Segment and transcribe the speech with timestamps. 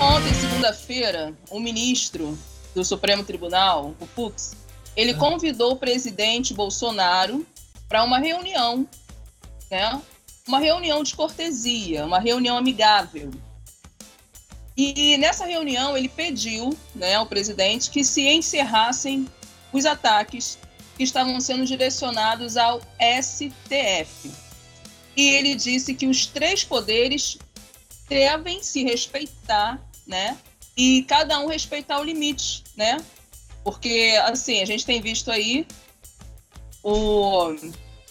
[0.00, 2.38] Ontem, segunda-feira, o ministro
[2.74, 4.52] do Supremo Tribunal, o Fux,
[4.96, 7.46] ele convidou o presidente Bolsonaro
[7.88, 8.88] para uma reunião,
[9.70, 10.00] né?
[10.46, 13.30] Uma reunião de cortesia, uma reunião amigável.
[14.76, 19.26] E nessa reunião ele pediu, né, ao presidente que se encerrassem
[19.72, 20.58] os ataques
[21.00, 22.78] que estavam sendo direcionados ao
[23.22, 24.30] STF.
[25.16, 27.38] E ele disse que os três poderes
[28.06, 30.36] devem se respeitar, né?
[30.76, 33.02] E cada um respeitar o limite, né?
[33.64, 35.66] Porque, assim, a gente tem visto aí
[36.82, 37.54] o.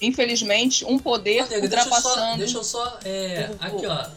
[0.01, 2.39] Infelizmente, um poder ultrapassando.
[2.39, 2.97] Deixa eu só.
[3.03, 4.09] Deixa eu só é, aqui, ó.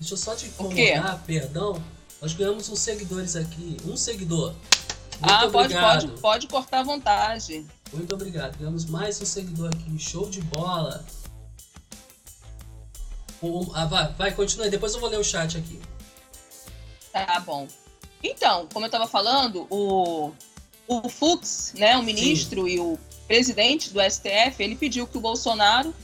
[0.00, 1.84] Deixa eu só te incomodar, perdão.
[2.22, 3.76] Nós ganhamos uns seguidores aqui.
[3.84, 4.54] Um seguidor.
[5.20, 6.08] Muito ah, pode, obrigado.
[6.08, 7.66] pode, pode cortar à vontade.
[7.94, 8.58] Muito obrigado.
[8.58, 9.98] Ganhamos mais um seguidor aqui.
[9.98, 11.04] Show de bola.
[13.40, 14.70] O- ah, vai, vai, continua aí.
[14.70, 15.80] Depois eu vou ler o chat aqui.
[17.12, 17.68] Tá bom.
[18.22, 20.32] Então, como eu estava falando, o,
[20.88, 25.94] o Fux, né, o ministro e o presidente do STF, ele pediu que o Bolsonaro,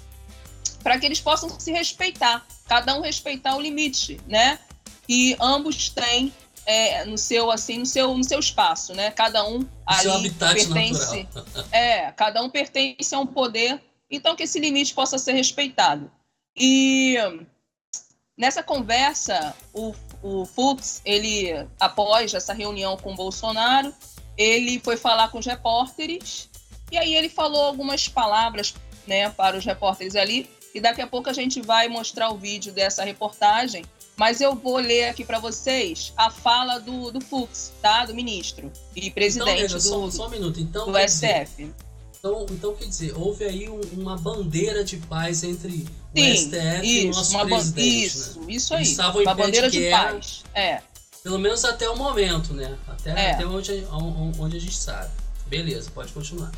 [0.82, 4.58] para que eles possam se respeitar, cada um respeitar o limite, né,
[5.06, 6.32] que ambos têm
[6.70, 9.10] é, no seu assim, no seu no seu espaço, né?
[9.10, 11.66] Cada um ali pertence, natural.
[11.72, 16.08] é, cada um pertence a um poder, então que esse limite possa ser respeitado.
[16.56, 17.16] E
[18.38, 23.92] nessa conversa, o, o Fux, ele, após essa reunião com o Bolsonaro,
[24.36, 26.48] ele foi falar com os repórteres,
[26.92, 28.74] e aí ele falou algumas palavras
[29.08, 32.72] né, para os repórteres ali, e daqui a pouco a gente vai mostrar o vídeo
[32.72, 33.84] dessa reportagem,
[34.20, 38.04] mas eu vou ler aqui para vocês a fala do, do Fux, tá?
[38.04, 40.60] Do ministro e Então, presidente nega, só, do, só um minuto.
[40.60, 41.70] Então, do quer dizer, STF.
[42.18, 46.86] então, então, quer dizer, houve aí um- uma bandeira de paz entre o Sim, STF
[46.86, 47.86] e o isso, nosso uma presidente.
[47.88, 48.04] né?
[48.04, 48.80] isso, isso aí.
[48.80, 50.12] Eles estavam Uma de bandeira de, guerra.
[50.12, 50.44] paz.
[50.54, 50.82] É.
[51.22, 52.76] Pelo menos até o momento, né?
[52.88, 53.30] Até, É.
[53.32, 55.10] até onde, on- onde a gente sabe.
[55.46, 56.52] Beleza, pode continuar.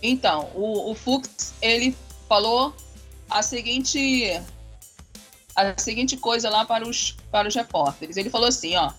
[0.00, 1.96] Então, o, o Fux, ele
[2.28, 2.72] falou
[3.28, 4.40] a seguinte
[5.54, 8.16] a seguinte coisa lá para os, para os repórteres.
[8.16, 8.92] Ele falou assim, ó.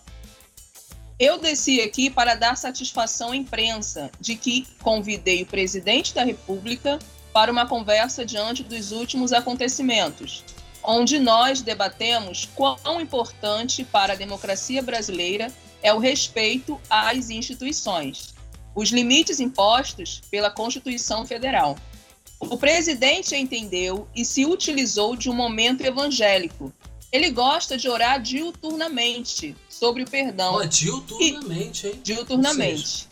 [1.17, 6.99] Eu desci aqui para dar satisfação à imprensa de que convidei o presidente da República
[7.31, 10.43] para uma conversa diante dos últimos acontecimentos,
[10.83, 15.51] onde nós debatemos quão importante para a democracia brasileira
[15.81, 18.33] é o respeito às instituições,
[18.73, 21.77] os limites impostos pela Constituição Federal.
[22.49, 26.71] O presidente entendeu e se utilizou de um momento evangélico.
[27.11, 30.55] Ele gosta de orar diuturnamente sobre o perdão.
[30.55, 32.01] Ó, diuturnamente, hein?
[32.03, 33.07] diuturnamente.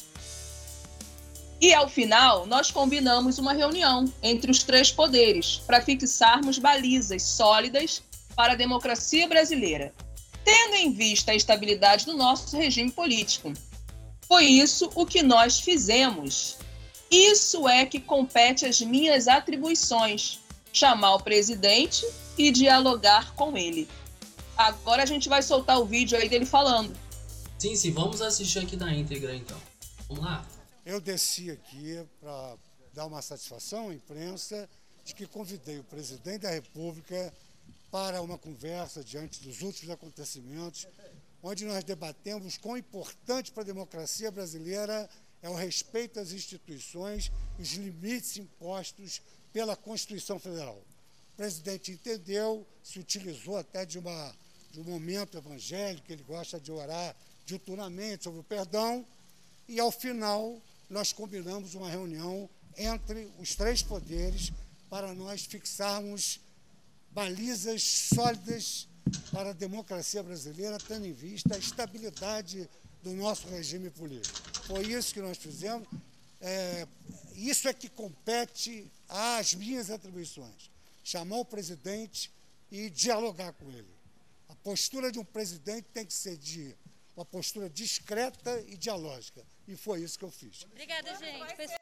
[1.62, 8.04] E ao final, nós combinamos uma reunião entre os três poderes para fixarmos balizas sólidas
[8.36, 9.94] para a democracia brasileira,
[10.44, 13.54] tendo em vista a estabilidade do nosso regime político.
[14.28, 16.58] Foi isso o que nós fizemos.
[17.14, 20.40] Isso é que compete às minhas atribuições:
[20.74, 22.04] chamar o presidente
[22.36, 23.88] e dialogar com ele.
[24.58, 26.92] Agora a gente vai soltar o vídeo aí dele falando.
[27.60, 29.62] Sim, sim, vamos assistir aqui na íntegra então.
[30.08, 30.44] Vamos lá?
[30.84, 32.56] Eu desci aqui para
[32.92, 34.68] dar uma satisfação à imprensa
[35.06, 37.32] de que convidei o presidente da República
[37.92, 40.88] para uma conversa diante dos últimos acontecimentos,
[41.44, 45.08] onde nós debatemos quão importante para a democracia brasileira
[45.44, 49.22] é o respeito às instituições os limites impostos
[49.52, 50.82] pela Constituição Federal.
[51.34, 54.36] O presidente entendeu, se utilizou até de, uma,
[54.72, 57.16] de um momento evangélico, ele gosta de orar
[57.46, 59.06] diuturnamente sobre o perdão,
[59.68, 64.52] e ao final nós combinamos uma reunião entre os três poderes
[64.90, 66.40] para nós fixarmos
[67.12, 68.88] balizas sólidas
[69.32, 72.70] para a democracia brasileira, tendo em vista a estabilidade
[73.04, 74.53] do nosso regime político.
[74.68, 75.88] Foi isso que nós fizemos.
[76.40, 76.88] É,
[77.36, 80.72] isso é que compete às minhas atribuições.
[81.04, 82.32] Chamar o presidente
[82.72, 83.94] e dialogar com ele.
[84.50, 86.76] A postura de um presidente tem que ser de
[87.16, 89.46] uma postura discreta e dialógica.
[89.68, 90.64] E foi isso que eu fiz.
[90.64, 91.80] Obrigada, gente.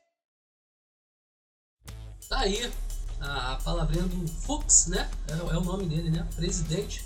[2.27, 2.71] Tá aí
[3.19, 5.09] a, palavrinha do Fux, né?
[5.27, 6.27] É, é o nome dele, né?
[6.35, 7.03] Presidente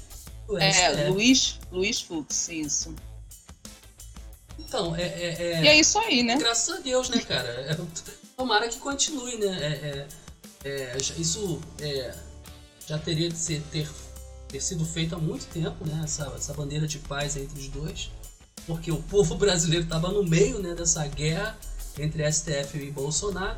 [0.48, 1.10] do É, STF.
[1.10, 2.96] Luiz, Luiz Fux, isso.
[4.76, 6.36] Então, é, é, é- E é isso aí, né?
[6.36, 7.48] Graças a Deus, né, cara?
[7.48, 7.78] É,
[8.36, 9.58] tomara que continue, né?
[9.62, 10.08] É,
[10.66, 11.62] é, é, isso
[12.86, 13.90] já teria de ser, ter,
[14.50, 16.02] ter sido feito há muito tempo, né?
[16.04, 18.12] Essa, essa bandeira de paz entre os dois.
[18.68, 21.58] Porque o povo brasileiro estava no meio né, dessa guerra
[21.98, 23.58] entre STF e Bolsonaro.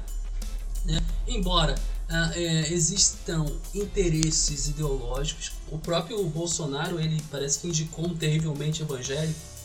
[0.86, 1.00] Né?
[1.28, 1.74] Embora
[2.10, 3.44] ah, é, existam
[3.74, 9.57] interesses ideológicos, o próprio Bolsonaro ele parece que indicou um terrivelmente evangélico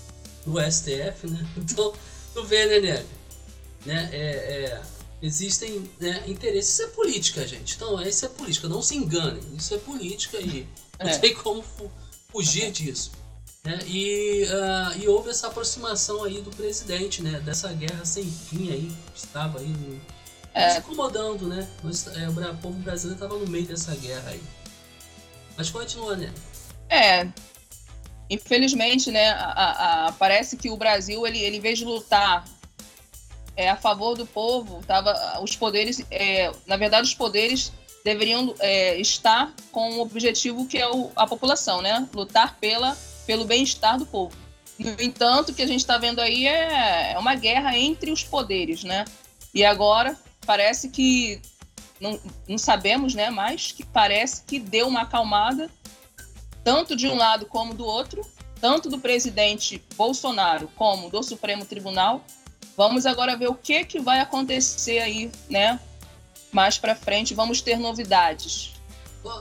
[0.46, 1.46] no STF, né?
[1.56, 1.92] Então,
[2.34, 3.04] tu vê, né?
[3.84, 4.08] Né?
[4.12, 4.82] É, é,
[5.20, 7.76] existem né, interesses, isso é política, gente.
[7.76, 10.66] Então, isso é política, não se enganem, isso é política e
[11.00, 11.18] não é.
[11.18, 11.64] tem como
[12.30, 13.12] fugir disso.
[13.64, 13.78] Né?
[13.86, 17.38] E, uh, e houve essa aproximação aí do presidente, né?
[17.40, 20.00] Dessa guerra sem fim aí, que estava aí no,
[20.54, 20.78] é.
[20.78, 21.68] incomodando, né?
[21.82, 24.42] Mas, é, o povo brasileiro estava no meio dessa guerra aí.
[25.56, 26.32] Mas continua, né?
[26.88, 27.28] É.
[28.32, 29.28] Infelizmente, né?
[29.30, 32.44] A, a, parece que o Brasil, ele, ele, em vez de lutar
[33.54, 37.70] é, a favor do povo, tava, os poderes, é, na verdade, os poderes
[38.02, 42.08] deveriam é, estar com o objetivo que é o, a população, né?
[42.14, 42.96] Lutar pela
[43.26, 44.34] pelo bem-estar do povo.
[44.78, 48.24] No entanto, o que a gente está vendo aí é, é uma guerra entre os
[48.24, 49.04] poderes, né?
[49.54, 51.40] E agora parece que
[52.00, 52.18] não,
[52.48, 53.28] não sabemos, né?
[53.28, 55.70] Mas que parece que deu uma acalmada
[56.64, 58.22] tanto de um lado como do outro,
[58.60, 62.24] tanto do presidente Bolsonaro como do Supremo Tribunal.
[62.76, 65.80] Vamos agora ver o que que vai acontecer aí, né?
[66.52, 68.72] Mais para frente, vamos ter novidades.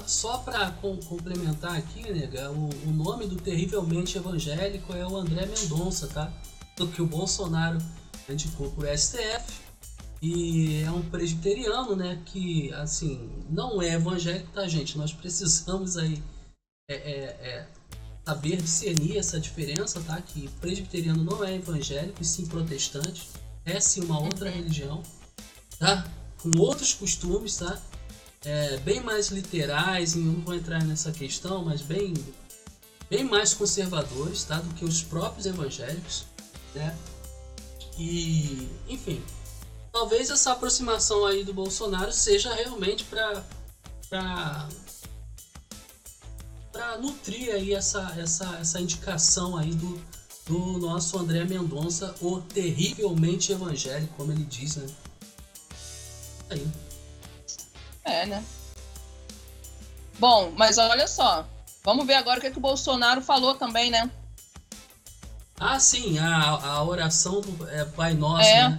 [0.05, 6.07] Só para complementar aqui, nega, o, o, nome do terrivelmente evangélico é o André Mendonça,
[6.07, 6.31] tá?
[6.77, 7.79] Do que o Bolsonaro
[8.29, 9.61] indicou por STF.
[10.21, 12.21] E é um presbiteriano, né?
[12.25, 14.97] Que, assim, não é evangélico, tá, gente?
[14.99, 16.21] Nós precisamos aí
[16.91, 17.67] é, é, é,
[18.25, 20.21] saber discernir essa diferença, tá?
[20.21, 23.29] Que presbiteriano não é evangélico, e sim protestante.
[23.65, 25.03] É sim uma outra religião,
[25.77, 26.05] tá?
[26.41, 27.81] Com outros costumes, tá?
[28.43, 32.13] é, bem mais literais, não vou entrar nessa questão, mas bem,
[33.09, 36.25] bem mais conservadores tá, do que os próprios evangélicos.
[36.73, 36.97] Né?
[37.97, 39.23] E, enfim,
[39.91, 43.43] talvez essa aproximação aí do Bolsonaro seja realmente para
[46.71, 50.01] para nutrir aí essa, essa, essa indicação aí do,
[50.47, 54.87] do nosso André Mendonça, o terrivelmente evangélico, como ele diz, né?
[56.49, 56.67] Aí.
[58.03, 58.43] É, né?
[60.17, 61.47] Bom, mas olha só.
[61.83, 64.09] Vamos ver agora o que, é que o Bolsonaro falou também, né?
[65.59, 68.69] Ah, sim, a, a oração do é, Pai Nosso, é.
[68.69, 68.77] né?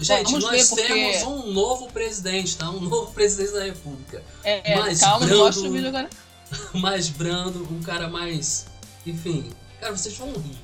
[0.00, 2.68] Gente, Vamos nós temos um novo presidente, tá?
[2.70, 4.22] Um novo presidente da República.
[4.42, 6.10] É, é mais calma, brando, mostra o vídeo agora.
[6.74, 8.66] mais brando, um cara mais.
[9.06, 9.50] Enfim.
[9.80, 10.58] Cara, vocês vão rir.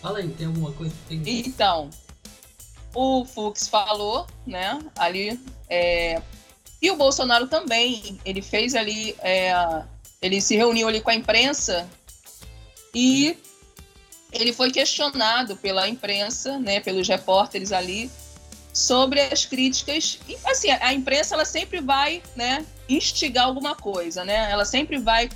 [0.00, 0.94] Fala aí, tem alguma coisa?
[1.08, 1.22] Tem...
[1.26, 1.90] Então,
[2.94, 4.78] o Fux falou, né?
[4.96, 6.22] Ali, é,
[6.80, 9.52] e o Bolsonaro também, ele fez ali, é,
[10.20, 11.88] ele se reuniu ali com a imprensa
[12.94, 13.36] e
[14.32, 18.10] ele foi questionado pela imprensa, né, pelos repórteres ali,
[18.76, 20.18] sobre as críticas.
[20.28, 24.50] E assim, a imprensa ela sempre vai, né, instigar alguma coisa, né?
[24.50, 25.30] Ela sempre vai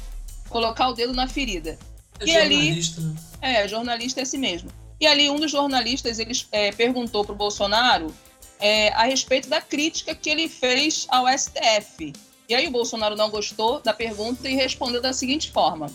[0.50, 1.78] colocar o dedo na ferida.
[2.20, 3.00] É e jornalista.
[3.00, 3.16] ali, né?
[3.40, 4.70] é, jornalista é assim mesmo.
[5.00, 8.14] E ali um dos jornalistas ele é, perguntou para o Bolsonaro
[8.58, 12.12] é, a respeito da crítica que ele fez ao STF.
[12.46, 15.90] E aí o Bolsonaro não gostou da pergunta e respondeu da seguinte forma: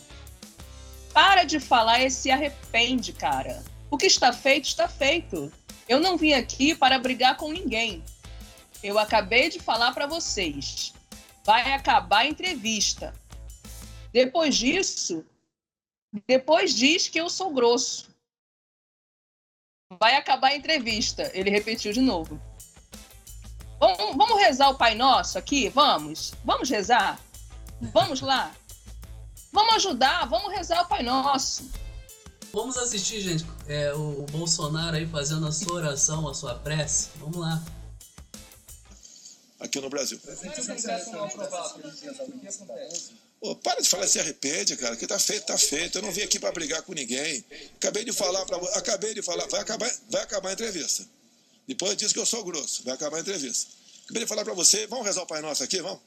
[1.13, 3.63] Para de falar e se arrepende, cara.
[3.91, 5.51] O que está feito, está feito.
[5.87, 8.03] Eu não vim aqui para brigar com ninguém.
[8.81, 10.93] Eu acabei de falar para vocês.
[11.43, 13.13] Vai acabar a entrevista.
[14.11, 15.25] Depois disso,
[16.27, 18.09] depois diz que eu sou grosso.
[19.99, 21.29] Vai acabar a entrevista.
[21.33, 22.41] Ele repetiu de novo.
[23.79, 25.69] Vamos, vamos rezar o Pai Nosso aqui?
[25.69, 26.33] Vamos?
[26.43, 27.19] Vamos rezar?
[27.93, 28.51] Vamos lá?
[29.51, 31.69] Vamos ajudar, vamos rezar o Pai Nosso.
[32.55, 37.09] Vamos assistir, gente, é, o, o Bolsonaro aí fazendo a sua oração, a sua prece.
[37.17, 37.61] Vamos lá.
[39.59, 40.17] Aqui no Brasil.
[43.41, 44.95] Pô, para de falar se arrepende, cara.
[44.95, 45.97] Que tá feito, tá feito.
[45.97, 47.43] Eu não vim aqui para brigar com ninguém.
[47.75, 51.05] Acabei de falar para acabei de falar, vai acabar, vai acabar a entrevista.
[51.67, 52.83] Depois diz que eu sou grosso.
[52.85, 53.69] Vai acabar a entrevista.
[54.05, 54.87] Acabei de falar para você.
[54.87, 55.99] Vamos rezar o Pai Nosso aqui, vamos?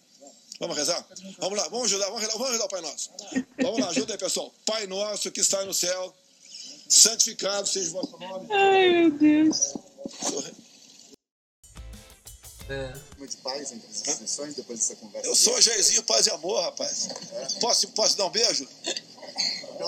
[0.59, 1.07] Vamos rezar?
[1.39, 3.11] Vamos lá, vamos ajudar, vamos rezar, vamos rezar o Pai Nosso.
[3.61, 4.51] Vamos lá, ajuda aí, pessoal.
[4.65, 6.15] Pai Nosso que está no céu,
[6.89, 8.49] santificado seja o vosso nome.
[8.51, 9.75] Ai, meu Deus.
[12.71, 12.93] É.
[13.27, 15.27] de paz entre as sessões depois dessa conversa.
[15.27, 17.09] Eu sou Jairzinho Paz e Amor, rapaz.
[17.33, 17.61] É.
[17.61, 18.69] Posso, posso dar um beijo?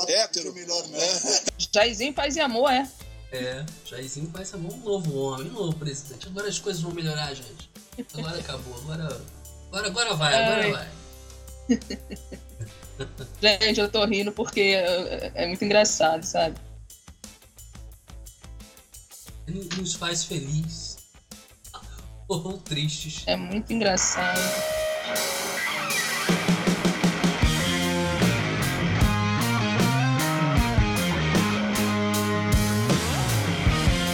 [0.08, 0.52] Hétero.
[0.54, 0.98] Melhor, né?
[0.98, 1.42] É.
[1.72, 2.90] Jairzinho Paz e Amor, é.
[3.32, 6.26] É, Jairzinho vai ser um novo homem, um novo presidente.
[6.26, 7.70] Agora as coisas vão melhorar, gente.
[8.14, 9.20] Agora acabou, agora.
[9.68, 10.72] Agora, agora vai, agora Ai.
[10.72, 10.88] vai.
[13.60, 16.58] gente, eu tô rindo porque é, é muito engraçado, sabe?
[19.50, 20.98] Nos faz feliz.
[22.28, 23.24] Ou tristes.
[23.26, 24.38] É muito engraçado.